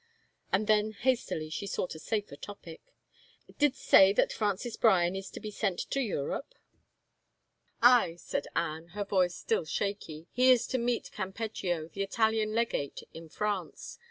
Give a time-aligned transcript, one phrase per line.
[0.51, 2.81] ."And then hastily she sought a safer topic."
[3.59, 6.55] Didst say that Francis Bryan is to be sent to Europe?""
[7.83, 13.03] Aye," said Anne, her voice still shaky," he is to meet Campeggio, the Italian legate,
[13.13, 13.99] in France.